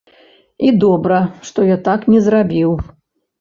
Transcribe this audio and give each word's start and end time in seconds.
І 0.67 0.71
добра, 0.83 1.19
што 1.51 1.67
я 1.67 1.77
так 1.89 2.09
не 2.15 2.23
зрабіў. 2.29 2.71